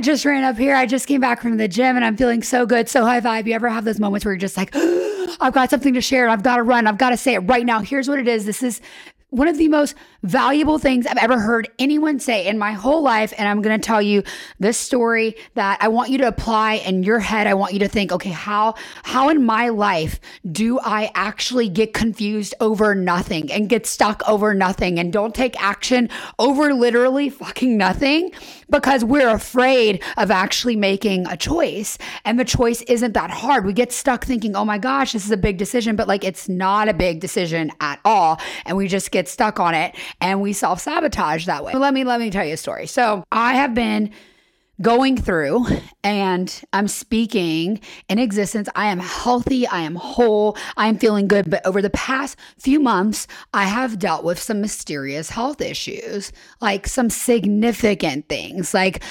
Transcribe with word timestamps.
I 0.00 0.02
just 0.02 0.24
ran 0.24 0.44
up 0.44 0.56
here. 0.56 0.74
I 0.74 0.86
just 0.86 1.06
came 1.06 1.20
back 1.20 1.42
from 1.42 1.58
the 1.58 1.68
gym 1.68 1.94
and 1.94 2.02
I'm 2.02 2.16
feeling 2.16 2.42
so 2.42 2.64
good, 2.64 2.88
so 2.88 3.04
high 3.04 3.20
vibe. 3.20 3.46
You 3.46 3.52
ever 3.52 3.68
have 3.68 3.84
those 3.84 4.00
moments 4.00 4.24
where 4.24 4.32
you're 4.32 4.38
just 4.38 4.56
like, 4.56 4.70
I've 4.74 5.52
got 5.52 5.68
something 5.68 5.92
to 5.92 6.00
share. 6.00 6.26
I've 6.26 6.42
got 6.42 6.56
to 6.56 6.62
run. 6.62 6.86
I've 6.86 6.96
got 6.96 7.10
to 7.10 7.18
say 7.18 7.34
it 7.34 7.40
right 7.40 7.66
now. 7.66 7.80
Here's 7.80 8.08
what 8.08 8.18
it 8.18 8.26
is. 8.26 8.46
This 8.46 8.62
is 8.62 8.80
one 9.28 9.46
of 9.46 9.58
the 9.58 9.68
most 9.68 9.94
valuable 10.22 10.78
things 10.78 11.06
I've 11.06 11.16
ever 11.18 11.38
heard 11.38 11.68
anyone 11.78 12.18
say 12.18 12.46
in 12.46 12.58
my 12.58 12.72
whole 12.72 13.02
life. 13.02 13.32
And 13.38 13.48
I'm 13.48 13.62
going 13.62 13.78
to 13.78 13.84
tell 13.84 14.02
you 14.02 14.22
this 14.58 14.76
story 14.76 15.36
that 15.54 15.78
I 15.80 15.88
want 15.88 16.10
you 16.10 16.18
to 16.18 16.28
apply 16.28 16.74
in 16.74 17.02
your 17.02 17.18
head. 17.18 17.46
I 17.46 17.54
want 17.54 17.72
you 17.72 17.78
to 17.80 17.88
think, 17.88 18.12
okay, 18.12 18.30
how, 18.30 18.74
how 19.02 19.28
in 19.28 19.44
my 19.44 19.68
life 19.68 20.20
do 20.50 20.78
I 20.80 21.10
actually 21.14 21.68
get 21.68 21.94
confused 21.94 22.54
over 22.60 22.94
nothing 22.94 23.50
and 23.50 23.68
get 23.68 23.86
stuck 23.86 24.22
over 24.28 24.54
nothing 24.54 24.98
and 24.98 25.12
don't 25.12 25.34
take 25.34 25.60
action 25.62 26.08
over 26.38 26.74
literally 26.74 27.30
fucking 27.30 27.76
nothing 27.76 28.32
because 28.68 29.04
we're 29.04 29.28
afraid 29.28 30.02
of 30.16 30.30
actually 30.30 30.76
making 30.76 31.26
a 31.26 31.36
choice. 31.36 31.98
And 32.24 32.38
the 32.38 32.44
choice 32.44 32.82
isn't 32.82 33.14
that 33.14 33.30
hard. 33.30 33.64
We 33.64 33.72
get 33.72 33.92
stuck 33.92 34.24
thinking, 34.24 34.54
oh 34.54 34.64
my 34.64 34.78
gosh, 34.78 35.12
this 35.12 35.24
is 35.24 35.30
a 35.30 35.36
big 35.36 35.58
decision, 35.58 35.96
but 35.96 36.08
like 36.08 36.24
it's 36.24 36.48
not 36.48 36.88
a 36.88 36.94
big 36.94 37.20
decision 37.20 37.72
at 37.80 38.00
all. 38.04 38.40
And 38.64 38.76
we 38.76 38.88
just 38.88 39.10
get 39.10 39.28
stuck 39.28 39.58
on 39.58 39.74
it 39.74 39.94
and 40.20 40.40
we 40.40 40.52
self 40.52 40.80
sabotage 40.80 41.46
that 41.46 41.64
way. 41.64 41.72
Let 41.72 41.94
me 41.94 42.04
let 42.04 42.20
me 42.20 42.30
tell 42.30 42.44
you 42.44 42.54
a 42.54 42.58
story. 42.58 42.86
So 42.86 43.24
I 43.32 43.54
have 43.54 43.74
been 43.74 44.10
going 44.80 45.16
through 45.16 45.66
and 46.02 46.62
I'm 46.72 46.88
speaking 46.88 47.80
in 48.08 48.18
existence. 48.18 48.68
I 48.74 48.86
am 48.86 48.98
healthy. 48.98 49.66
I 49.66 49.80
am 49.80 49.94
whole. 49.94 50.56
I 50.76 50.88
am 50.88 50.98
feeling 50.98 51.28
good. 51.28 51.50
But 51.50 51.64
over 51.66 51.82
the 51.82 51.90
past 51.90 52.38
few 52.58 52.80
months, 52.80 53.26
I 53.52 53.64
have 53.64 53.98
dealt 53.98 54.24
with 54.24 54.38
some 54.38 54.60
mysterious 54.60 55.30
health 55.30 55.60
issues, 55.60 56.32
like 56.60 56.86
some 56.86 57.10
significant 57.10 58.28
things, 58.28 58.72
like 58.72 59.02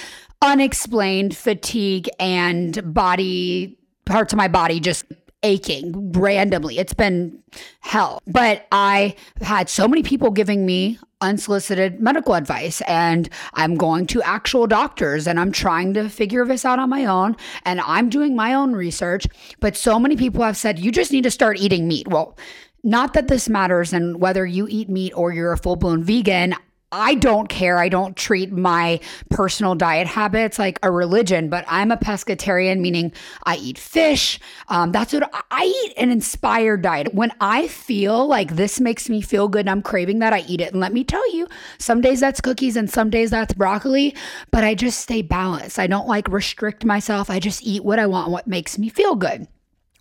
unexplained 0.41 1.35
fatigue 1.35 2.09
and 2.20 2.93
body 2.93 3.77
parts 4.05 4.34
of 4.34 4.38
my 4.38 4.48
body 4.48 4.79
just 4.79 5.05
aching 5.43 6.12
randomly. 6.12 6.77
It's 6.79 6.93
been 6.93 7.41
hell. 7.79 8.21
But 8.27 8.68
I 8.71 9.15
had 9.41 9.70
so 9.70 9.87
many 9.87 10.04
people 10.04 10.32
giving 10.32 10.65
me 10.65 10.99
unsolicited 11.21 11.99
medical 11.99 12.34
advice 12.34 12.82
and 12.82 13.29
I'm 13.54 13.76
going 13.76 14.07
to 14.07 14.21
actual 14.21 14.67
doctors 14.67 15.27
and 15.27 15.40
I'm 15.40 15.51
trying 15.51 15.93
to 15.95 16.10
figure 16.10 16.45
this 16.45 16.63
out 16.63 16.79
on 16.79 16.90
my 16.90 17.05
own 17.05 17.35
and 17.65 17.82
I'm 17.82 18.10
doing 18.10 18.35
my 18.35 18.54
own 18.54 18.73
research. 18.73 19.27
But 19.60 19.76
so 19.76 19.99
many 19.99 20.15
people 20.15 20.43
have 20.43 20.57
said, 20.57 20.79
you 20.79 20.91
just 20.91 21.12
need 21.12 21.23
to 21.23 21.32
start 21.32 21.60
eating 21.60 21.87
meat. 21.87 22.07
Well, 22.07 22.37
not 22.84 23.13
that 23.13 23.27
this 23.27 23.49
matters 23.49 23.91
and 23.91 24.21
whether 24.21 24.45
you 24.45 24.67
eat 24.70 24.90
meat 24.90 25.12
or 25.13 25.34
you're 25.34 25.51
a 25.51 25.57
full 25.57 25.76
blown 25.76 26.04
vegan. 26.04 26.55
I 26.91 27.15
don't 27.15 27.48
care. 27.49 27.77
I 27.77 27.87
don't 27.87 28.18
treat 28.18 28.51
my 28.51 28.99
personal 29.29 29.76
diet 29.76 30.07
habits 30.07 30.57
like 30.57 30.79
a 30.82 30.91
religion, 30.91 31.48
but 31.48 31.63
I'm 31.68 31.91
a 31.91 31.98
pescatarian, 31.98 32.79
meaning 32.79 33.12
I 33.45 33.57
eat 33.57 33.77
fish. 33.77 34.40
Um, 34.70 34.91
that's 34.91 35.13
what 35.13 35.29
I 35.51 35.65
eat 35.65 35.93
an 35.98 36.10
inspired 36.10 36.82
diet. 36.82 37.13
When 37.13 37.32
I 37.40 37.67
feel 37.67 38.27
like 38.27 38.55
this 38.55 38.79
makes 38.79 39.07
me 39.07 39.21
feel 39.21 39.48
good 39.48 39.62
and 39.62 39.70
I'm 39.70 39.84
craving 39.84 40.17
that, 40.20 40.34
I 40.34 40.40
eat 40.48 40.62
it. 40.62 40.71
And 40.71 40.82
let 40.82 40.93
me 40.93 41.04
tell 41.04 41.32
you, 41.35 41.48
some 41.77 42.01
days 42.01 42.20
that's 42.20 42.41
cookies 42.41 42.76
and 42.76 42.90
some 42.90 43.12
days 43.12 43.29
that's 43.29 43.54
broccoli, 43.54 44.15
but 44.49 44.63
I 44.63 44.73
just 44.73 44.99
stay 44.99 45.21
balanced. 45.21 45.77
I 45.77 45.85
don't 45.85 46.07
like 46.07 46.27
restrict 46.27 46.85
myself. 46.85 47.29
I 47.29 47.40
just 47.40 47.62
eat 47.63 47.84
what 47.84 47.99
I 47.99 48.07
want, 48.07 48.32
what 48.32 48.48
makes 48.48 48.79
me 48.79 48.90
feel 48.90 49.15
good. 49.15 49.48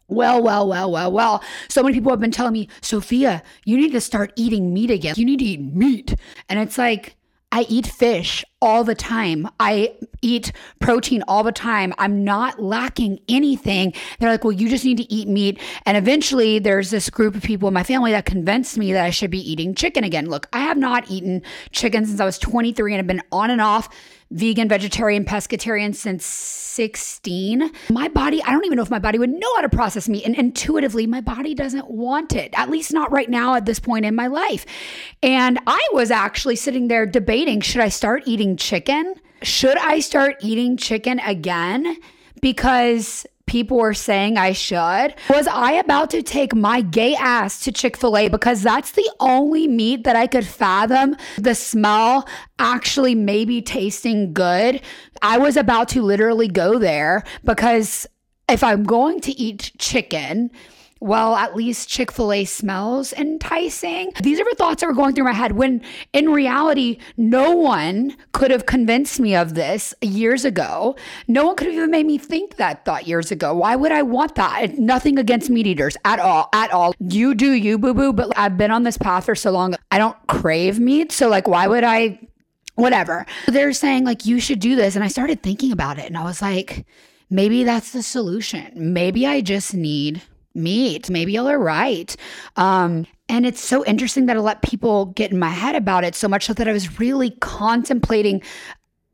Well, 0.09 0.43
well, 0.43 0.67
well, 0.67 0.91
well, 0.91 1.13
well. 1.13 1.45
So 1.69 1.83
many 1.83 1.95
people 1.95 2.11
have 2.11 2.21
been 2.21 2.31
telling 2.31 2.55
me, 2.55 2.69
Sophia, 2.81 3.43
you 3.65 3.77
need 3.77 3.93
to 3.93 4.01
start 4.01 4.33
eating 4.37 4.73
meat 4.73 4.91
again. 4.91 5.15
You 5.17 5.25
need 5.27 5.39
to 5.41 5.45
eat 5.45 5.61
meat. 5.61 6.15
And 6.49 6.59
it's 6.59 6.79
like, 6.79 7.17
I 7.51 7.63
eat 7.69 7.87
fish 7.87 8.45
all 8.61 8.85
the 8.85 8.95
time. 8.95 9.49
I 9.59 9.95
eat 10.21 10.53
protein 10.81 11.23
all 11.29 11.43
the 11.43 11.53
time. 11.53 11.95
I'm 11.97 12.23
not 12.23 12.63
lacking 12.63 13.21
anything. 13.29 13.95
They're 14.19 14.31
like, 14.31 14.45
well, 14.45 14.53
you 14.53 14.69
just 14.69 14.85
need 14.85 14.99
to 14.99 15.11
eat 15.13 15.29
meat. 15.29 15.59
And 15.87 15.97
eventually, 15.97 16.59
there's 16.59 16.91
this 16.91 17.09
group 17.09 17.35
of 17.35 17.43
people 17.43 17.69
in 17.69 17.75
my 17.75 17.85
family 17.85 18.13
that 18.13 18.27
convinced 18.27 18.77
me 18.77 18.93
that 18.93 19.05
I 19.05 19.11
should 19.11 19.31
be 19.31 19.51
eating 19.51 19.75
chicken 19.75 20.05
again. 20.05 20.29
Look, 20.29 20.47
I 20.53 20.61
have 20.61 20.77
not 20.77 21.11
eaten 21.11 21.43
chicken 21.71 22.05
since 22.05 22.21
I 22.21 22.27
was 22.27 22.39
23 22.39 22.93
and 22.93 22.99
have 22.99 23.07
been 23.07 23.23
on 23.33 23.51
and 23.51 23.63
off 23.63 23.89
vegan, 24.31 24.69
vegetarian, 24.69 25.25
pescatarian 25.25 25.95
since 25.95 26.25
16. 26.25 27.71
My 27.91 28.09
body, 28.09 28.43
I 28.43 28.53
don't 28.53 28.65
even 28.65 28.77
know 28.77 28.83
if 28.83 28.91
my 28.91 28.99
body 28.99 29.19
would 29.19 29.31
know 29.31 29.55
how 29.57 29.63
to 29.63 29.69
process 29.69 30.09
meat. 30.09 30.25
And 30.25 30.37
intuitively, 30.37 31.07
my 31.07 31.21
body 31.21 31.55
doesn't 31.55 31.91
want 31.91 32.35
it, 32.35 32.53
at 32.55 32.71
least 32.71 32.93
not 32.93 33.11
right 33.11 33.29
now 33.29 33.55
at 33.55 33.67
this 33.67 33.81
point 33.81 34.05
in 34.05 34.15
my 34.15 34.27
life. 34.27 34.67
And 35.23 35.59
I 35.67 35.85
was 35.93 36.11
actually 36.11 36.57
sitting 36.57 36.89
there 36.89 37.07
debating 37.07 37.61
should 37.61 37.81
I 37.81 37.89
start 37.89 38.23
eating 38.27 38.57
chicken? 38.57 39.15
Should 39.43 39.79
I 39.79 40.01
start 40.01 40.37
eating 40.41 40.77
chicken 40.77 41.21
again? 41.21 41.97
Because 42.41 43.27
people 43.49 43.79
were 43.79 43.95
saying 43.95 44.39
I 44.39 44.53
should. 44.53 45.15
Was 45.29 45.49
I 45.49 45.73
about 45.73 46.11
to 46.11 46.23
take 46.23 46.55
my 46.55 46.81
gay 46.81 47.17
ass 47.17 47.61
to 47.61 47.73
Chick 47.73 47.97
fil 47.97 48.17
A 48.17 48.29
because 48.29 48.63
that's 48.63 48.93
the 48.93 49.11
only 49.19 49.67
meat 49.67 50.05
that 50.05 50.15
I 50.15 50.27
could 50.27 50.47
fathom 50.47 51.17
the 51.37 51.55
smell 51.55 52.29
actually 52.59 53.15
maybe 53.15 53.61
tasting 53.61 54.33
good? 54.33 54.81
I 55.23 55.39
was 55.39 55.57
about 55.57 55.89
to 55.91 56.03
literally 56.03 56.49
go 56.49 56.79
there 56.79 57.25
because 57.45 58.07
if 58.49 58.63
I'm 58.63 58.85
going 58.85 59.21
to 59.21 59.33
eat 59.33 59.73
chicken, 59.79 60.51
well, 61.01 61.37
at 61.37 61.55
least 61.55 61.89
Chick 61.89 62.11
fil 62.11 62.33
A 62.33 62.45
smells 62.45 63.13
enticing. 63.13 64.11
These 64.23 64.41
are 64.41 64.45
the 64.45 64.57
thoughts 64.57 64.81
that 64.81 64.87
were 64.87 64.95
going 64.95 65.15
through 65.15 65.25
my 65.25 65.33
head 65.33 65.53
when 65.53 65.83
in 66.13 66.31
reality, 66.31 66.99
no 67.17 67.53
one 67.53 68.17
could 68.33 68.51
have 68.51 68.67
convinced 68.67 69.21
me 69.21 69.35
of 69.35 69.55
this 69.55 69.95
years 70.03 70.45
ago. 70.45 70.97
No 71.27 71.47
one 71.47 71.57
could 71.57 71.69
have 71.69 71.77
even 71.77 71.91
made 71.91 72.07
me 72.07 72.19
think 72.19 72.57
that 72.57 72.85
thought 72.85 73.07
years 73.07 73.31
ago. 73.31 73.55
Why 73.55 73.77
would 73.77 73.93
I 73.93 74.03
want 74.03 74.35
that? 74.37 74.79
Nothing 74.79 75.19
against 75.19 75.51
meat 75.51 75.67
eaters 75.67 75.97
at 76.05 76.19
all, 76.19 76.49
at 76.53 76.73
all. 76.73 76.95
You 76.99 77.35
do 77.35 77.53
you, 77.53 77.79
boo 77.79 77.95
boo, 77.95 78.13
but 78.13 78.37
I've 78.37 78.57
been 78.57 78.71
on 78.71 78.83
this 78.83 78.99
path 78.99 79.27
for 79.27 79.35
so 79.35 79.51
long. 79.51 79.75
I 79.91 79.99
don't 79.99 80.17
crave 80.27 80.79
meat. 80.81 81.13
So, 81.13 81.29
like, 81.29 81.47
why 81.47 81.67
would 81.67 81.85
I? 81.85 82.19
Whatever. 82.75 83.27
They're 83.49 83.73
saying, 83.73 84.05
like, 84.05 84.25
you 84.25 84.39
should 84.39 84.61
do 84.61 84.77
this. 84.77 84.95
And 84.95 85.05
I 85.05 85.09
started 85.09 85.43
thinking 85.43 85.73
about 85.73 85.99
it 85.99 86.07
and 86.07 86.17
I 86.17 86.23
was 86.23 86.41
like, 86.41 86.87
maybe 87.29 87.65
that's 87.65 87.91
the 87.91 88.05
solution. 88.05 88.71
Maybe 88.93 89.27
I 89.27 89.41
just 89.41 89.75
need 89.75 90.23
meat. 90.59 91.09
Maybe 91.09 91.39
are 91.39 91.59
right. 91.59 92.15
Um, 92.57 93.07
and 93.29 93.47
it's 93.47 93.61
so 93.61 93.85
interesting 93.85 94.27
that 94.27 94.37
I 94.37 94.41
let 94.41 94.63
people 94.63 95.07
get 95.07 95.31
in 95.31 95.39
my 95.39 95.51
head 95.51 95.77
about 95.77 96.05
it 96.05 96.15
so 96.15 96.29
much 96.29 96.47
so 96.47 96.55
that 96.55 96.69
I 96.69 96.73
was 96.73 96.99
really 96.99 97.31
contemplating 97.31 98.43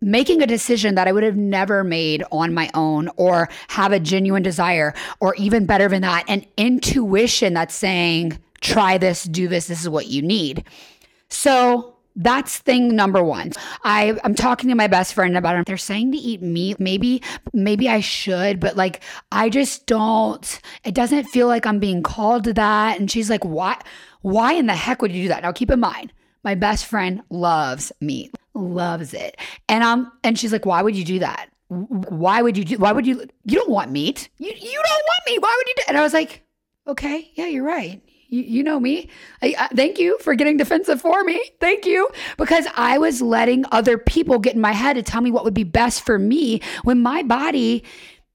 making 0.00 0.42
a 0.42 0.46
decision 0.46 0.94
that 0.96 1.08
I 1.08 1.12
would 1.12 1.22
have 1.22 1.36
never 1.36 1.82
made 1.82 2.22
on 2.30 2.52
my 2.52 2.70
own 2.74 3.08
or 3.16 3.48
have 3.68 3.90
a 3.90 3.98
genuine 3.98 4.42
desire, 4.42 4.94
or 5.20 5.34
even 5.36 5.64
better 5.64 5.88
than 5.88 6.02
that, 6.02 6.24
an 6.28 6.44
intuition 6.58 7.54
that's 7.54 7.74
saying, 7.74 8.38
try 8.60 8.98
this, 8.98 9.24
do 9.24 9.48
this, 9.48 9.66
this 9.66 9.80
is 9.80 9.88
what 9.88 10.08
you 10.08 10.20
need. 10.20 10.64
So 11.30 11.93
that's 12.16 12.58
thing 12.58 12.94
number 12.94 13.22
one. 13.22 13.52
I 13.82 14.18
I'm 14.24 14.34
talking 14.34 14.68
to 14.68 14.74
my 14.74 14.86
best 14.86 15.14
friend 15.14 15.36
about 15.36 15.56
it. 15.56 15.66
They're 15.66 15.76
saying 15.76 16.12
to 16.12 16.18
eat 16.18 16.42
meat. 16.42 16.78
Maybe 16.78 17.22
maybe 17.52 17.88
I 17.88 18.00
should, 18.00 18.60
but 18.60 18.76
like 18.76 19.02
I 19.32 19.48
just 19.48 19.86
don't. 19.86 20.60
It 20.84 20.94
doesn't 20.94 21.24
feel 21.24 21.48
like 21.48 21.66
I'm 21.66 21.80
being 21.80 22.02
called 22.02 22.44
to 22.44 22.54
that. 22.54 22.98
And 23.00 23.10
she's 23.10 23.30
like, 23.30 23.44
"Why? 23.44 23.80
Why 24.22 24.52
in 24.52 24.66
the 24.66 24.74
heck 24.74 25.02
would 25.02 25.12
you 25.12 25.24
do 25.24 25.28
that?" 25.28 25.42
Now 25.42 25.52
keep 25.52 25.70
in 25.70 25.80
mind, 25.80 26.12
my 26.44 26.54
best 26.54 26.86
friend 26.86 27.22
loves 27.30 27.90
meat, 28.00 28.34
loves 28.54 29.12
it, 29.12 29.36
and 29.68 29.82
um, 29.82 30.12
and 30.22 30.38
she's 30.38 30.52
like, 30.52 30.66
"Why 30.66 30.82
would 30.82 30.96
you 30.96 31.04
do 31.04 31.18
that? 31.18 31.50
Why 31.68 32.42
would 32.42 32.56
you 32.56 32.64
do? 32.64 32.78
Why 32.78 32.92
would 32.92 33.06
you? 33.06 33.26
You 33.44 33.58
don't 33.58 33.70
want 33.70 33.90
meat. 33.90 34.28
You 34.38 34.52
you 34.54 34.72
don't 34.72 35.04
want 35.04 35.22
meat. 35.26 35.42
Why 35.42 35.54
would 35.56 35.68
you 35.68 35.74
do?" 35.76 35.82
And 35.88 35.98
I 35.98 36.02
was 36.02 36.12
like, 36.12 36.42
"Okay, 36.86 37.32
yeah, 37.34 37.46
you're 37.46 37.64
right 37.64 38.00
you, 38.28 38.42
you 38.42 38.62
know 38.62 38.80
me. 38.80 39.08
I, 39.42 39.68
thank 39.74 39.98
you 39.98 40.18
for 40.20 40.34
getting 40.34 40.56
defensive 40.56 41.00
for 41.00 41.24
me. 41.24 41.40
Thank 41.60 41.86
you. 41.86 42.08
Because 42.36 42.66
I 42.76 42.98
was 42.98 43.22
letting 43.22 43.64
other 43.72 43.98
people 43.98 44.38
get 44.38 44.54
in 44.54 44.60
my 44.60 44.72
head 44.72 44.94
to 44.94 45.02
tell 45.02 45.20
me 45.20 45.30
what 45.30 45.44
would 45.44 45.54
be 45.54 45.64
best 45.64 46.04
for 46.04 46.18
me 46.18 46.60
when 46.82 47.00
my 47.02 47.22
body 47.22 47.84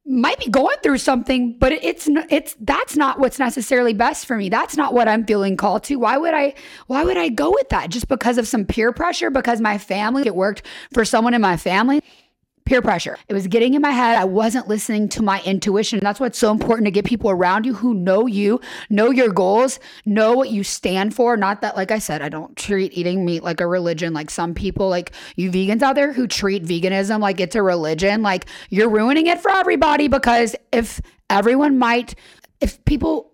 might 0.05 0.39
be 0.39 0.49
going 0.49 0.75
through 0.81 0.97
something 0.97 1.55
but 1.59 1.71
it's 1.71 2.09
it's 2.31 2.55
that's 2.61 2.95
not 2.95 3.19
what's 3.19 3.37
necessarily 3.37 3.93
best 3.93 4.25
for 4.25 4.35
me 4.35 4.49
that's 4.49 4.75
not 4.75 4.91
what 4.91 5.07
i'm 5.07 5.23
feeling 5.23 5.55
called 5.55 5.83
to 5.83 5.97
why 5.97 6.17
would 6.17 6.33
i 6.33 6.51
why 6.87 7.03
would 7.03 7.17
i 7.17 7.29
go 7.29 7.51
with 7.51 7.69
that 7.69 7.91
just 7.91 8.07
because 8.07 8.39
of 8.39 8.47
some 8.47 8.65
peer 8.65 8.91
pressure 8.91 9.29
because 9.29 9.61
my 9.61 9.77
family 9.77 10.23
it 10.25 10.35
worked 10.35 10.63
for 10.93 11.05
someone 11.05 11.35
in 11.35 11.41
my 11.41 11.57
family 11.57 12.01
peer 12.69 12.81
pressure. 12.83 13.17
It 13.27 13.33
was 13.33 13.47
getting 13.47 13.73
in 13.73 13.81
my 13.81 13.89
head. 13.89 14.15
I 14.15 14.25
wasn't 14.25 14.67
listening 14.67 15.09
to 15.09 15.23
my 15.23 15.41
intuition. 15.41 15.97
And 15.97 16.05
That's 16.05 16.19
what's 16.19 16.37
so 16.37 16.51
important 16.51 16.85
to 16.85 16.91
get 16.91 17.03
people 17.03 17.31
around 17.31 17.65
you 17.65 17.73
who 17.73 17.95
know 17.95 18.27
you, 18.27 18.61
know 18.91 19.09
your 19.09 19.29
goals, 19.29 19.79
know 20.05 20.33
what 20.33 20.51
you 20.51 20.63
stand 20.63 21.15
for. 21.15 21.35
Not 21.35 21.61
that, 21.61 21.75
like 21.75 21.89
I 21.89 21.97
said, 21.97 22.21
I 22.21 22.29
don't 22.29 22.55
treat 22.55 22.95
eating 22.95 23.25
meat 23.25 23.41
like 23.41 23.59
a 23.59 23.65
religion. 23.65 24.13
Like 24.13 24.29
some 24.29 24.53
people, 24.53 24.87
like 24.87 25.13
you 25.35 25.49
vegans 25.49 25.81
out 25.81 25.95
there 25.95 26.13
who 26.13 26.27
treat 26.27 26.63
veganism 26.63 27.19
like 27.19 27.39
it's 27.39 27.55
a 27.55 27.63
religion, 27.63 28.21
like 28.21 28.45
you're 28.69 28.89
ruining 28.89 29.25
it 29.25 29.39
for 29.41 29.49
everybody 29.49 30.07
because 30.07 30.55
if 30.71 31.01
everyone 31.27 31.79
might, 31.79 32.13
if 32.61 32.85
people 32.85 33.31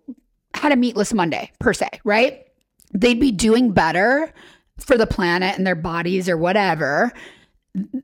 had 0.54 0.72
a 0.72 0.78
meatless 0.78 1.14
Monday 1.14 1.52
per 1.60 1.74
se, 1.74 1.90
right? 2.06 2.46
They'd 2.94 3.20
be 3.20 3.34
doing 3.34 3.74
better 3.74 4.32
for 4.80 4.98
the 4.98 5.08
planet 5.08 5.58
and 5.58 5.68
their 5.68 5.76
bodies 5.76 6.30
or 6.30 6.38
whatever 6.38 7.12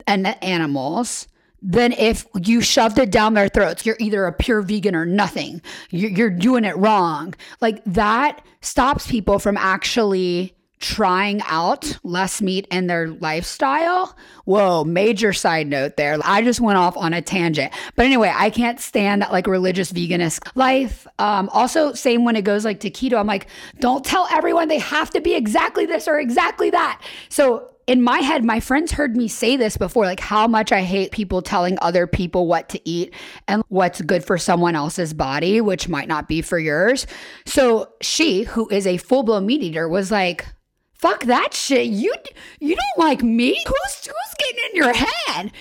and 0.07 0.27
animals 0.44 1.27
than 1.62 1.91
if 1.94 2.25
you 2.44 2.62
shoved 2.62 2.97
it 2.97 3.12
down 3.12 3.33
their 3.33 3.50
throats. 3.50 3.85
You're 3.85 3.97
either 4.00 4.25
a 4.25 4.33
pure 4.33 4.62
vegan 4.62 4.95
or 4.95 5.06
nothing. 5.06 5.62
You're 5.89 6.31
doing 6.31 6.65
it 6.65 6.75
wrong. 6.77 7.35
Like 7.59 7.83
that 7.85 8.44
stops 8.62 9.09
people 9.09 9.39
from 9.39 9.57
actually 9.57 10.56
trying 10.81 11.41
out 11.45 12.00
less 12.03 12.41
meat 12.41 12.68
in 12.71 12.88
their 12.88 13.09
lifestyle. 13.09 14.18
Whoa, 14.45 14.83
major 14.83 15.31
side 15.31 15.68
note 15.68 15.95
there. 15.95 16.17
I 16.24 16.41
just 16.41 16.59
went 16.59 16.79
off 16.79 16.97
on 16.97 17.13
a 17.13 17.21
tangent. 17.21 17.71
But 17.95 18.07
anyway, 18.07 18.33
I 18.35 18.50
can't 18.50 18.79
stand 18.79 19.21
that 19.21 19.31
like 19.31 19.45
religious 19.45 19.91
veganist 19.91 20.50
life. 20.56 21.06
Um, 21.19 21.50
also, 21.50 21.94
same 21.94 22.25
when 22.25 22.35
it 22.35 22.44
goes 22.44 22.65
like 22.65 22.79
to 22.79 22.89
keto, 22.89 23.19
I'm 23.19 23.27
like, 23.27 23.45
don't 23.79 24.03
tell 24.03 24.27
everyone 24.31 24.67
they 24.67 24.79
have 24.79 25.12
to 25.12 25.21
be 25.21 25.35
exactly 25.35 25.85
this 25.85 26.07
or 26.07 26.19
exactly 26.19 26.71
that. 26.71 27.00
So 27.29 27.70
in 27.88 28.01
my 28.01 28.19
head, 28.19 28.45
my 28.45 28.60
friends 28.60 28.92
heard 28.92 29.16
me 29.16 29.28
say 29.28 29.57
this 29.57 29.78
before, 29.78 30.06
like 30.06 30.19
how 30.19 30.48
much 30.48 30.72
I 30.72 30.81
hate 30.81 31.12
people 31.12 31.42
telling 31.42 31.78
other 31.81 32.07
people 32.07 32.48
what 32.48 32.69
to 32.69 32.89
eat 32.89 33.13
and 33.48 33.63
what's 33.69 34.01
good 34.01 34.24
for 34.24 34.38
someone 34.38 34.75
else's 34.75 35.13
body, 35.13 35.62
which 35.62 35.89
might 35.89 36.07
not 36.07 36.28
be 36.28 36.42
for 36.42 36.60
yours. 36.60 37.07
So 37.45 37.92
she, 38.01 38.44
who 38.44 38.69
is 38.69 38.86
a 38.88 38.98
full 38.98 39.24
blown 39.24 39.45
meat 39.45 39.63
eater, 39.63 39.89
was 39.89 40.12
like, 40.12 40.45
fuck 40.94 41.24
that 41.25 41.54
shit. 41.54 41.88
You 41.88 42.13
you 42.60 42.75
don't 42.75 43.06
like 43.06 43.24
me? 43.24 43.62
Who's 43.66 44.06
who's 44.06 44.36
getting 44.38 44.63
in 44.69 44.75
your 44.75 44.94
head? 44.94 45.51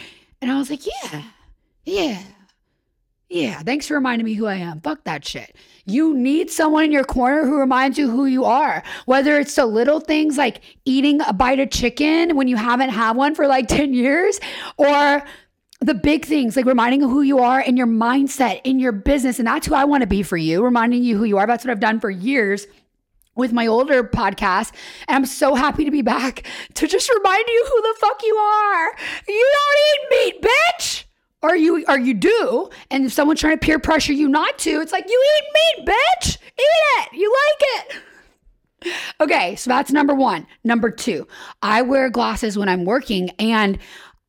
And 0.43 0.51
I 0.51 0.59
was 0.59 0.71
like, 0.71 0.87
yeah, 0.87 1.23
yeah, 1.85 2.23
yeah. 3.31 3.63
Thanks 3.63 3.87
for 3.87 3.95
reminding 3.95 4.25
me 4.25 4.35
who 4.35 4.47
I 4.47 4.57
am. 4.57 4.81
Fuck 4.81 5.05
that 5.05 5.25
shit. 5.25 5.57
You 5.87 6.15
need 6.15 6.51
someone 6.51 6.85
in 6.85 6.93
your 6.93 7.05
corner 7.05 7.45
who 7.45 7.59
reminds 7.59 7.97
you 7.97 8.11
who 8.11 8.27
you 8.27 8.45
are. 8.45 8.83
Whether 9.07 9.39
it's 9.39 9.55
the 9.55 9.67
little 9.67 10.01
things 10.01 10.37
like 10.37 10.61
eating 10.85 11.21
a 11.27 11.33
bite 11.33 11.61
of 11.61 11.71
chicken 11.71 12.37
when 12.37 12.49
you 12.49 12.57
haven't 12.57 12.91
had 12.91 13.13
one 13.17 13.35
for 13.35 13.47
like 13.47 13.69
10 13.69 13.95
years, 13.95 14.41
or 14.77 15.23
the 15.81 15.95
big 15.95 16.27
things 16.27 16.57
like 16.57 16.67
reminding 16.67 17.01
who 17.01 17.23
you 17.23 17.39
are 17.39 17.61
in 17.61 17.77
your 17.77 17.87
mindset, 17.87 18.61
in 18.65 18.79
your 18.79 18.93
business. 18.93 19.39
And 19.39 19.47
that's 19.47 19.67
who 19.67 19.75
I 19.75 19.85
want 19.85 20.03
to 20.03 20.07
be 20.07 20.23
for 20.23 20.37
you, 20.37 20.63
reminding 20.63 21.03
you 21.03 21.17
who 21.17 21.25
you 21.25 21.39
are. 21.39 21.47
That's 21.47 21.65
what 21.65 21.71
I've 21.71 21.81
done 21.81 22.01
for 22.01 22.11
years 22.11 22.67
with 23.37 23.53
my 23.53 23.67
older 23.67 24.03
podcast. 24.05 24.73
And 25.09 25.17
I'm 25.17 25.25
so 25.25 25.55
happy 25.55 25.85
to 25.85 25.91
be 25.91 26.03
back 26.03 26.45
to 26.75 26.87
just 26.87 27.09
remind 27.09 27.45
you 27.47 27.67
who 27.69 27.83
the 27.83 27.95
fuck 28.01 28.23
you 28.23 28.35
are. 28.35 28.97
You 29.29 29.51
don't 29.53 29.79
eat 29.87 30.35
meat, 30.35 30.51
bitch. 30.51 31.05
Or 31.43 31.57
you 31.57 31.85
or 31.89 31.99
you 31.99 32.13
do, 32.15 32.69
and 32.91 33.07
if 33.07 33.13
someone's 33.15 33.41
trying 33.41 33.59
to 33.59 33.65
peer 33.65 33.79
pressure 33.79 34.13
you 34.13 34.29
not 34.29 34.59
to, 34.59 34.81
it's 34.81 34.93
like 34.93 35.07
you 35.09 35.25
eat 35.37 35.45
meat, 35.55 35.87
bitch. 35.89 36.37
Eat 36.37 36.83
it. 36.99 37.13
You 37.15 37.35
like 37.49 37.69
it. 37.87 38.03
Okay, 39.21 39.57
so 39.57 39.71
that's 39.71 39.91
number 39.91 40.15
one. 40.15 40.47
Number 40.65 40.91
two, 40.91 41.27
I 41.63 41.83
wear 41.83 42.11
glasses 42.11 42.59
when 42.59 42.69
I'm 42.69 42.85
working, 42.85 43.31
and 43.39 43.79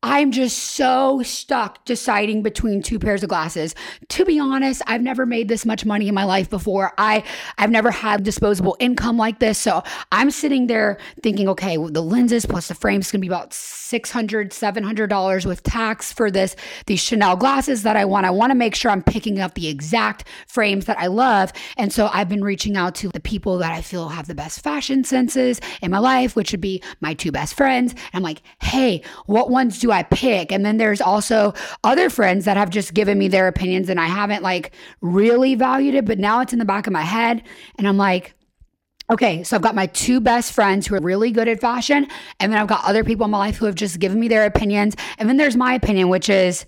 I'm 0.04 0.32
just 0.32 0.58
so 0.58 1.22
stuck 1.22 1.84
deciding 1.84 2.42
between 2.42 2.82
two 2.82 2.98
pairs 2.98 3.22
of 3.22 3.28
glasses. 3.28 3.76
To 4.08 4.24
be 4.24 4.40
honest, 4.40 4.82
I've 4.88 5.00
never 5.00 5.26
made 5.26 5.46
this 5.46 5.64
much 5.64 5.84
money 5.84 6.08
in 6.08 6.14
my 6.14 6.24
life 6.24 6.50
before. 6.50 6.92
I 6.98 7.22
I've 7.56 7.70
never 7.70 7.92
had 7.92 8.24
disposable 8.24 8.76
income 8.80 9.16
like 9.16 9.38
this. 9.38 9.58
So 9.58 9.84
I'm 10.10 10.32
sitting 10.32 10.66
there 10.66 10.98
thinking, 11.22 11.48
okay, 11.50 11.78
well, 11.78 11.88
the 11.88 12.02
lenses 12.02 12.44
plus 12.44 12.66
the 12.66 12.74
frame's 12.74 13.12
gonna 13.12 13.20
be 13.20 13.28
about 13.28 13.50
$600, 13.50 14.48
$700 14.48 15.46
with 15.46 15.62
tax 15.62 16.12
for 16.12 16.32
this 16.32 16.56
these 16.86 17.00
Chanel 17.00 17.36
glasses 17.36 17.84
that 17.84 17.96
I 17.96 18.04
want. 18.04 18.26
I 18.26 18.30
want 18.30 18.50
to 18.50 18.56
make 18.56 18.74
sure 18.74 18.90
I'm 18.90 19.04
picking 19.04 19.38
up 19.38 19.54
the 19.54 19.68
exact 19.68 20.26
frames 20.48 20.86
that 20.86 20.98
I 20.98 21.06
love. 21.06 21.52
And 21.76 21.92
so 21.92 22.10
I've 22.12 22.28
been 22.28 22.42
reaching 22.42 22.76
out 22.76 22.96
to 22.96 23.08
the 23.10 23.20
people 23.20 23.58
that 23.58 23.70
I 23.70 23.82
feel 23.82 24.08
have 24.08 24.26
the 24.26 24.34
best 24.34 24.64
fashion 24.64 25.04
senses 25.04 25.60
in 25.80 25.92
my 25.92 25.98
life, 25.98 26.34
which 26.34 26.50
would 26.50 26.60
be 26.60 26.82
my 27.00 27.14
two 27.14 27.30
best 27.30 27.54
friends. 27.54 27.92
And 27.92 28.00
I'm 28.14 28.22
like, 28.22 28.42
"Hey, 28.60 29.02
what 29.26 29.48
ones 29.48 29.78
do 29.78 29.91
I 29.92 30.02
pick? 30.04 30.50
And 30.50 30.64
then 30.64 30.76
there's 30.78 31.00
also 31.00 31.54
other 31.84 32.10
friends 32.10 32.44
that 32.46 32.56
have 32.56 32.70
just 32.70 32.94
given 32.94 33.18
me 33.18 33.28
their 33.28 33.48
opinions 33.48 33.88
and 33.88 34.00
I 34.00 34.06
haven't 34.06 34.42
like 34.42 34.72
really 35.00 35.54
valued 35.54 35.94
it, 35.94 36.04
but 36.04 36.18
now 36.18 36.40
it's 36.40 36.52
in 36.52 36.58
the 36.58 36.64
back 36.64 36.86
of 36.86 36.92
my 36.92 37.02
head. 37.02 37.42
And 37.78 37.86
I'm 37.86 37.96
like, 37.96 38.34
Okay, 39.10 39.42
so 39.42 39.56
I've 39.56 39.62
got 39.62 39.74
my 39.74 39.86
two 39.86 40.20
best 40.20 40.52
friends 40.52 40.86
who 40.86 40.94
are 40.94 41.00
really 41.00 41.32
good 41.32 41.48
at 41.48 41.60
fashion, 41.60 42.06
and 42.40 42.50
then 42.50 42.58
I've 42.58 42.68
got 42.68 42.84
other 42.84 43.04
people 43.04 43.24
in 43.24 43.30
my 43.30 43.38
life 43.38 43.56
who 43.56 43.66
have 43.66 43.74
just 43.74 43.98
given 43.98 44.18
me 44.18 44.28
their 44.28 44.46
opinions. 44.46 44.94
And 45.18 45.28
then 45.28 45.36
there's 45.36 45.56
my 45.56 45.74
opinion, 45.74 46.08
which 46.08 46.30
is, 46.30 46.64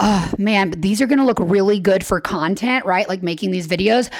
oh 0.00 0.32
man, 0.38 0.70
but 0.70 0.82
these 0.82 1.00
are 1.00 1.06
gonna 1.06 1.26
look 1.26 1.38
really 1.40 1.78
good 1.78 2.04
for 2.04 2.20
content, 2.20 2.84
right? 2.84 3.08
Like 3.08 3.22
making 3.22 3.50
these 3.50 3.68
videos. 3.68 4.10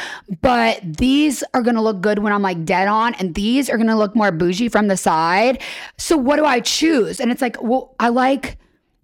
But 0.41 0.81
these 0.83 1.43
are 1.55 1.63
gonna 1.63 1.83
look 1.83 2.01
good 2.01 2.21
when 2.21 2.33
I'm 2.33 2.43
like 2.43 2.65
dead 2.65 2.87
on, 2.87 3.15
and 3.15 3.35
these 3.35 3.69
are 3.69 3.77
gonna 3.77 3.97
look 3.97 4.15
more 4.15 4.31
bougie 4.31 4.69
from 4.69 4.89
the 4.89 4.97
side. 4.97 5.63
So 5.97 6.17
what 6.17 6.37
do 6.37 6.45
I 6.45 6.61
choose? 6.61 7.19
And 7.19 7.31
it's 7.33 7.43
like, 7.43 7.61
well, 7.63 7.95
I 7.99 8.11
like, 8.11 8.59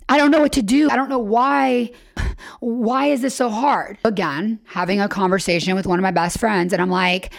I 0.09 0.19
don't 0.19 0.31
know 0.31 0.41
what 0.41 0.53
to 0.53 0.63
do. 0.63 0.89
I 0.91 0.97
don't 0.97 1.09
know 1.09 1.19
why. 1.19 1.91
Why 2.61 3.07
is 3.07 3.23
this 3.23 3.35
so 3.35 3.49
hard? 3.49 3.99
Again, 4.05 4.61
having 4.65 5.01
a 5.01 5.09
conversation 5.09 5.75
with 5.75 5.87
one 5.87 5.99
of 5.99 6.03
my 6.03 6.11
best 6.11 6.39
friends, 6.39 6.73
and 6.73 6.83
I'm 6.83 6.91
like, 6.91 7.33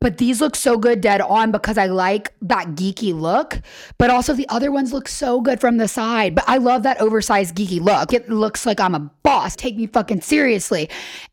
but 0.00 0.18
these 0.18 0.40
look 0.40 0.54
so 0.54 0.78
good 0.78 1.00
dead 1.00 1.20
on 1.20 1.50
because 1.50 1.78
I 1.78 1.86
like 1.86 2.32
that 2.42 2.68
geeky 2.68 3.18
look. 3.18 3.60
But 3.98 4.10
also 4.10 4.34
the 4.34 4.48
other 4.48 4.70
ones 4.70 4.92
look 4.92 5.08
so 5.08 5.40
good 5.40 5.60
from 5.60 5.76
the 5.76 5.88
side. 5.88 6.34
But 6.34 6.44
I 6.46 6.58
love 6.58 6.84
that 6.84 7.00
oversized 7.00 7.54
geeky 7.54 7.80
look. 7.80 8.12
It 8.12 8.28
looks 8.28 8.64
like 8.64 8.80
I'm 8.80 8.94
a 8.94 9.10
boss. 9.22 9.56
Take 9.56 9.76
me 9.76 9.86
fucking 9.86 10.20
seriously. 10.20 10.88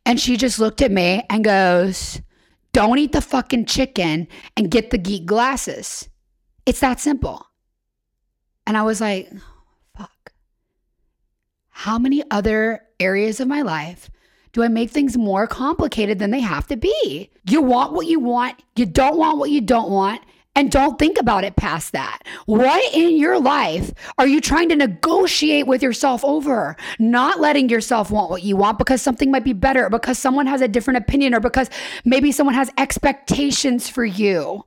And 0.06 0.20
she 0.20 0.38
just 0.38 0.60
looked 0.60 0.82
at 0.82 0.92
me 0.92 1.24
and 1.30 1.44
goes, 1.44 2.22
Don't 2.74 2.98
eat 2.98 3.12
the 3.12 3.22
fucking 3.22 3.66
chicken 3.66 4.28
and 4.58 4.72
get 4.72 4.90
the 4.90 4.98
geek 4.98 5.26
glasses. 5.26 6.10
It's 6.66 6.80
that 6.80 7.00
simple. 7.00 7.46
And 8.68 8.76
I 8.76 8.82
was 8.82 9.00
like, 9.02 9.32
fuck. 9.96 10.34
How 11.70 12.00
many 12.00 12.24
other 12.32 12.82
areas 13.00 13.40
of 13.40 13.48
my 13.48 13.62
life 13.62 14.10
do 14.56 14.64
I 14.64 14.70
make 14.70 14.90
things 14.90 15.18
more 15.18 15.48
complicated 15.48 16.18
than 16.18 16.32
they 16.32 16.40
have 16.40 16.66
to 16.68 16.78
be? 16.78 17.30
You 17.44 17.62
want 17.62 17.92
what 17.92 18.08
you 18.08 18.22
want, 18.22 18.64
you 18.78 18.86
don't 18.86 19.18
want 19.18 19.38
what 19.38 19.50
you 19.50 19.60
don't 19.60 19.92
want, 19.92 20.22
and 20.56 20.72
don't 20.72 20.98
think 20.98 21.20
about 21.20 21.44
it 21.44 21.58
past 21.58 21.92
that. 21.92 22.20
What 22.46 22.82
in 22.94 23.18
your 23.18 23.38
life 23.38 23.92
are 24.18 24.26
you 24.26 24.40
trying 24.40 24.70
to 24.70 24.78
negotiate 24.78 25.68
with 25.68 25.84
yourself 25.84 26.24
over? 26.24 26.78
Not 27.00 27.42
letting 27.42 27.68
yourself 27.68 28.12
want 28.12 28.30
what 28.30 28.44
you 28.44 28.56
want 28.56 28.78
because 28.78 29.02
something 29.02 29.30
might 29.30 29.44
be 29.44 29.52
better, 29.52 29.90
because 29.90 30.18
someone 30.18 30.48
has 30.48 30.62
a 30.62 30.70
different 30.70 31.00
opinion, 31.00 31.36
or 31.36 31.42
because 31.42 31.70
maybe 32.06 32.32
someone 32.32 32.56
has 32.56 32.72
expectations 32.78 33.90
for 33.90 34.06
you 34.06 34.64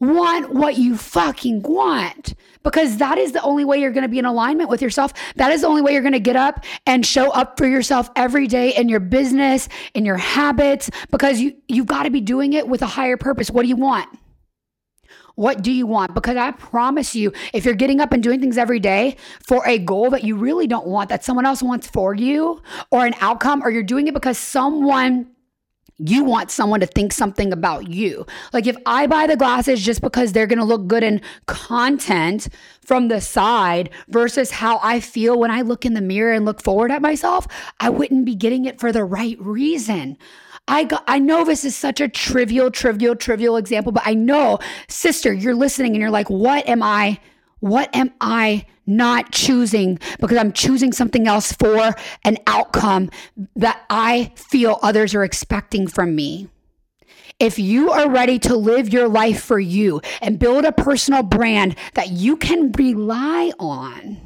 want 0.00 0.52
what 0.52 0.76
you 0.76 0.96
fucking 0.96 1.62
want 1.62 2.34
because 2.62 2.96
that 2.96 3.18
is 3.18 3.32
the 3.32 3.42
only 3.42 3.64
way 3.64 3.78
you're 3.78 3.92
going 3.92 4.02
to 4.02 4.08
be 4.08 4.18
in 4.18 4.24
alignment 4.24 4.68
with 4.68 4.82
yourself. 4.82 5.12
That 5.36 5.52
is 5.52 5.60
the 5.60 5.68
only 5.68 5.82
way 5.82 5.92
you're 5.92 6.02
going 6.02 6.12
to 6.12 6.20
get 6.20 6.36
up 6.36 6.64
and 6.86 7.06
show 7.06 7.30
up 7.30 7.58
for 7.58 7.66
yourself 7.66 8.10
every 8.16 8.46
day 8.46 8.74
in 8.74 8.88
your 8.88 9.00
business, 9.00 9.68
in 9.94 10.04
your 10.04 10.16
habits 10.16 10.90
because 11.10 11.40
you 11.40 11.54
you've 11.68 11.86
got 11.86 12.04
to 12.04 12.10
be 12.10 12.20
doing 12.20 12.52
it 12.54 12.68
with 12.68 12.82
a 12.82 12.86
higher 12.86 13.16
purpose. 13.16 13.50
What 13.50 13.62
do 13.62 13.68
you 13.68 13.76
want? 13.76 14.08
What 15.36 15.62
do 15.62 15.72
you 15.72 15.86
want? 15.86 16.14
Because 16.14 16.36
I 16.36 16.52
promise 16.52 17.14
you, 17.14 17.32
if 17.52 17.64
you're 17.64 17.74
getting 17.74 18.00
up 18.00 18.12
and 18.12 18.22
doing 18.22 18.40
things 18.40 18.56
every 18.56 18.78
day 18.78 19.16
for 19.40 19.66
a 19.66 19.78
goal 19.78 20.10
that 20.10 20.22
you 20.22 20.36
really 20.36 20.68
don't 20.68 20.86
want, 20.86 21.08
that 21.08 21.24
someone 21.24 21.44
else 21.44 21.60
wants 21.60 21.88
for 21.88 22.14
you, 22.14 22.62
or 22.92 23.04
an 23.04 23.14
outcome, 23.20 23.62
or 23.64 23.70
you're 23.70 23.82
doing 23.82 24.06
it 24.06 24.14
because 24.14 24.38
someone 24.38 25.33
you 25.98 26.24
want 26.24 26.50
someone 26.50 26.80
to 26.80 26.86
think 26.86 27.12
something 27.12 27.52
about 27.52 27.88
you. 27.88 28.26
Like 28.52 28.66
if 28.66 28.76
I 28.84 29.06
buy 29.06 29.26
the 29.26 29.36
glasses 29.36 29.82
just 29.82 30.00
because 30.00 30.32
they're 30.32 30.46
going 30.46 30.58
to 30.58 30.64
look 30.64 30.86
good 30.86 31.04
in 31.04 31.20
content 31.46 32.48
from 32.80 33.08
the 33.08 33.20
side 33.20 33.90
versus 34.08 34.50
how 34.50 34.80
I 34.82 35.00
feel 35.00 35.38
when 35.38 35.50
I 35.50 35.60
look 35.60 35.84
in 35.84 35.94
the 35.94 36.00
mirror 36.00 36.32
and 36.32 36.44
look 36.44 36.62
forward 36.62 36.90
at 36.90 37.02
myself, 37.02 37.46
I 37.78 37.90
wouldn't 37.90 38.24
be 38.24 38.34
getting 38.34 38.64
it 38.64 38.80
for 38.80 38.90
the 38.90 39.04
right 39.04 39.38
reason. 39.40 40.18
I 40.66 40.84
got, 40.84 41.04
I 41.06 41.18
know 41.18 41.44
this 41.44 41.64
is 41.64 41.76
such 41.76 42.00
a 42.00 42.08
trivial, 42.08 42.70
trivial, 42.70 43.14
trivial 43.14 43.56
example, 43.56 43.92
but 43.92 44.02
I 44.06 44.14
know, 44.14 44.58
sister, 44.88 45.32
you're 45.32 45.54
listening 45.54 45.92
and 45.92 46.00
you're 46.00 46.10
like, 46.10 46.30
what 46.30 46.66
am 46.68 46.82
I? 46.82 47.20
What 47.64 47.88
am 47.96 48.12
I 48.20 48.66
not 48.86 49.32
choosing 49.32 49.98
because 50.20 50.36
I'm 50.36 50.52
choosing 50.52 50.92
something 50.92 51.26
else 51.26 51.50
for 51.50 51.94
an 52.22 52.36
outcome 52.46 53.08
that 53.56 53.80
I 53.88 54.32
feel 54.36 54.78
others 54.82 55.14
are 55.14 55.24
expecting 55.24 55.86
from 55.86 56.14
me? 56.14 56.50
If 57.40 57.58
you 57.58 57.90
are 57.90 58.10
ready 58.10 58.38
to 58.40 58.54
live 58.54 58.92
your 58.92 59.08
life 59.08 59.42
for 59.42 59.58
you 59.58 60.02
and 60.20 60.38
build 60.38 60.66
a 60.66 60.72
personal 60.72 61.22
brand 61.22 61.74
that 61.94 62.10
you 62.10 62.36
can 62.36 62.70
rely 62.72 63.50
on, 63.58 64.20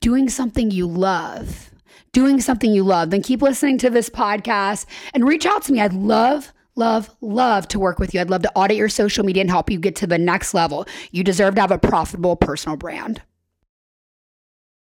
doing 0.00 0.28
something 0.28 0.70
you 0.70 0.86
love, 0.86 1.70
doing 2.12 2.42
something 2.42 2.74
you 2.74 2.84
love, 2.84 3.08
then 3.08 3.22
keep 3.22 3.40
listening 3.40 3.78
to 3.78 3.88
this 3.88 4.10
podcast 4.10 4.84
and 5.14 5.26
reach 5.26 5.46
out 5.46 5.62
to 5.62 5.72
me. 5.72 5.80
I'd 5.80 5.94
love 5.94 6.52
love, 6.76 7.14
love 7.20 7.68
to 7.68 7.78
work 7.78 7.98
with 7.98 8.14
you. 8.14 8.20
I'd 8.20 8.30
love 8.30 8.42
to 8.42 8.52
audit 8.54 8.76
your 8.76 8.88
social 8.88 9.24
media 9.24 9.42
and 9.42 9.50
help 9.50 9.70
you 9.70 9.78
get 9.78 9.96
to 9.96 10.06
the 10.06 10.18
next 10.18 10.54
level. 10.54 10.86
You 11.10 11.24
deserve 11.24 11.54
to 11.56 11.60
have 11.60 11.70
a 11.70 11.78
profitable 11.78 12.36
personal 12.36 12.76
brand. 12.76 13.22